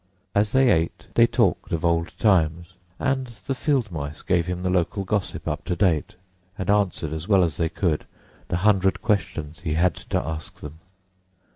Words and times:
As 0.33 0.51
they 0.51 0.71
ate, 0.71 1.05
they 1.13 1.27
talked 1.27 1.71
of 1.71 1.85
old 1.85 2.17
times, 2.17 2.73
and 2.99 3.27
the 3.45 3.53
field 3.53 3.91
mice 3.91 4.23
gave 4.23 4.47
him 4.47 4.63
the 4.63 4.69
local 4.71 5.03
gossip 5.03 5.47
up 5.47 5.63
to 5.65 5.75
date, 5.75 6.15
and 6.57 6.71
answered 6.71 7.13
as 7.13 7.27
well 7.27 7.43
as 7.43 7.57
they 7.57 7.69
could 7.69 8.07
the 8.47 8.57
hundred 8.65 9.03
questions 9.03 9.59
he 9.59 9.75
had 9.75 9.93
to 9.93 10.17
ask 10.19 10.59
them. 10.59 10.79